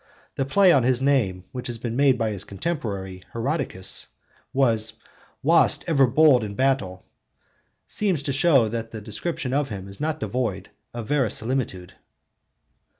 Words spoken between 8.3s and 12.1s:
show that the description of him is not devoid of verisimilitude.